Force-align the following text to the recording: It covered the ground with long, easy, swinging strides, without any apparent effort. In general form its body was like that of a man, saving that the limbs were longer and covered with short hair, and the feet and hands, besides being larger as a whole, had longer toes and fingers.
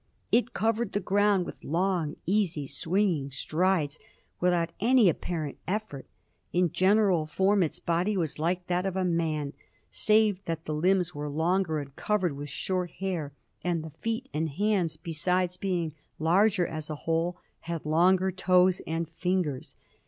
It 0.31 0.51
covered 0.55 0.93
the 0.93 0.99
ground 0.99 1.45
with 1.45 1.63
long, 1.63 2.15
easy, 2.25 2.65
swinging 2.65 3.29
strides, 3.29 3.99
without 4.39 4.71
any 4.79 5.09
apparent 5.09 5.59
effort. 5.67 6.07
In 6.51 6.71
general 6.71 7.27
form 7.27 7.61
its 7.61 7.77
body 7.77 8.17
was 8.17 8.39
like 8.39 8.65
that 8.65 8.87
of 8.87 8.95
a 8.95 9.05
man, 9.05 9.53
saving 9.91 10.41
that 10.45 10.65
the 10.65 10.73
limbs 10.73 11.13
were 11.13 11.29
longer 11.29 11.77
and 11.77 11.95
covered 11.95 12.33
with 12.35 12.49
short 12.49 12.89
hair, 12.93 13.31
and 13.63 13.83
the 13.83 13.91
feet 13.91 14.27
and 14.33 14.49
hands, 14.49 14.97
besides 14.97 15.55
being 15.55 15.93
larger 16.17 16.65
as 16.65 16.89
a 16.89 16.95
whole, 17.05 17.37
had 17.59 17.85
longer 17.85 18.31
toes 18.31 18.81
and 18.87 19.07
fingers. 19.07 19.75